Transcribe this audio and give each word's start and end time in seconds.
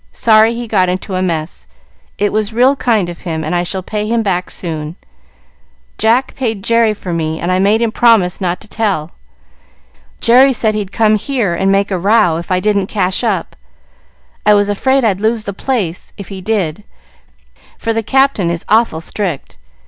Sorry 0.11 0.55
he 0.55 0.67
got 0.67 0.89
into 0.89 1.13
a 1.13 1.21
mess. 1.21 1.67
It 2.17 2.33
was 2.33 2.51
real 2.51 2.75
kind 2.75 3.07
of 3.07 3.19
him, 3.21 3.43
and 3.43 3.53
I 3.53 3.61
shall 3.61 3.83
pay 3.83 4.07
him 4.07 4.23
back 4.23 4.49
soon. 4.49 4.95
Jack 5.99 6.33
paid 6.33 6.63
Jerry 6.63 6.95
for 6.95 7.13
me 7.13 7.39
and 7.39 7.51
I 7.51 7.59
made 7.59 7.83
him 7.83 7.91
promise 7.91 8.41
not 8.41 8.59
to 8.61 8.67
tell. 8.67 9.11
Jerry 10.19 10.53
said 10.53 10.73
he'd 10.73 10.91
come 10.91 11.17
here 11.17 11.53
and 11.53 11.71
make 11.71 11.91
a 11.91 11.99
row 11.99 12.37
if 12.37 12.49
I 12.51 12.59
didn't 12.59 12.87
cash 12.87 13.23
up. 13.23 13.55
I 14.43 14.55
was 14.55 14.69
afraid 14.69 15.03
I'd 15.03 15.21
lose 15.21 15.43
the 15.43 15.53
place 15.53 16.13
if 16.17 16.29
he 16.29 16.41
did, 16.41 16.83
for 17.77 17.93
the 17.93 18.01
Capt. 18.01 18.39
is 18.39 18.65
awful 18.67 19.01
strict. 19.01 19.59